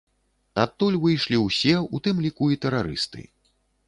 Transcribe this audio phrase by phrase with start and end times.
[0.61, 3.21] Адтуль выйшлі ўсе, у тым ліку, і тэрарысты.